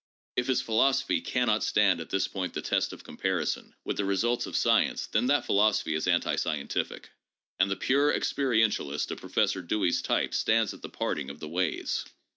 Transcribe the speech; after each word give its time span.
If 0.35 0.47
his 0.47 0.63
philosophy 0.63 1.21
cannot 1.21 1.63
stand 1.63 2.01
at 2.01 2.09
this 2.09 2.27
point 2.27 2.55
the 2.55 2.61
test 2.63 2.91
of 2.91 3.03
comparison 3.03 3.75
with 3.85 3.97
the 3.97 4.03
results 4.05 4.47
of 4.47 4.55
science, 4.57 5.05
then 5.05 5.27
that 5.27 5.45
philosophy 5.45 5.93
is 5.93 6.07
anti 6.07 6.37
scientific; 6.37 7.11
and 7.59 7.69
the 7.69 7.75
pure 7.75 8.11
experientialist 8.11 9.11
of 9.11 9.19
Professor 9.19 9.61
Dewey's 9.61 10.01
type 10.01 10.33
stands 10.33 10.73
at 10.73 10.81
the 10.81 10.89
parting 10.89 11.29
of 11.29 11.39
the 11.39 11.47
ways. 11.49 12.03